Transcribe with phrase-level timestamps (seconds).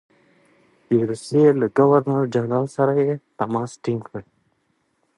[0.87, 4.21] د روسیې له ګورنر جنرال سره یې تماس ټینګ کړ.